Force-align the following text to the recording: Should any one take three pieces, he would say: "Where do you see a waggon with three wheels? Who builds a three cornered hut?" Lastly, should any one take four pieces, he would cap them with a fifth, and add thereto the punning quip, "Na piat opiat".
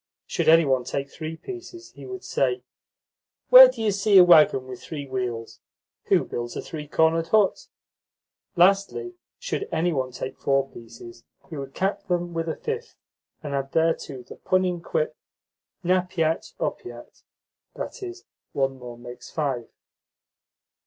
Should 0.25 0.49
any 0.49 0.65
one 0.65 0.83
take 0.83 1.11
three 1.11 1.37
pieces, 1.37 1.91
he 1.91 2.07
would 2.07 2.23
say: 2.23 2.63
"Where 3.49 3.67
do 3.67 3.83
you 3.83 3.91
see 3.91 4.17
a 4.17 4.23
waggon 4.23 4.65
with 4.65 4.81
three 4.81 5.05
wheels? 5.07 5.59
Who 6.05 6.25
builds 6.25 6.55
a 6.55 6.61
three 6.63 6.87
cornered 6.87 7.27
hut?" 7.27 7.67
Lastly, 8.55 9.13
should 9.37 9.69
any 9.71 9.93
one 9.93 10.11
take 10.11 10.39
four 10.39 10.67
pieces, 10.67 11.23
he 11.51 11.55
would 11.55 11.75
cap 11.75 12.07
them 12.07 12.33
with 12.33 12.49
a 12.49 12.55
fifth, 12.55 12.95
and 13.43 13.53
add 13.53 13.73
thereto 13.73 14.23
the 14.23 14.37
punning 14.37 14.81
quip, 14.81 15.15
"Na 15.83 16.01
piat 16.05 16.53
opiat". 16.59 17.21